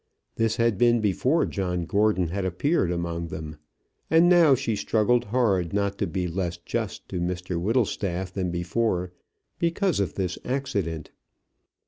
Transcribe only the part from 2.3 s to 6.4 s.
appeared among them; and now she struggled hard not to be